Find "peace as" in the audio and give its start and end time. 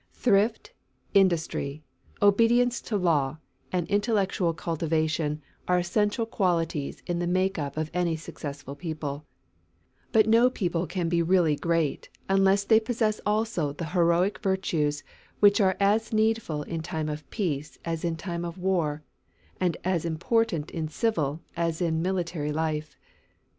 17.29-18.03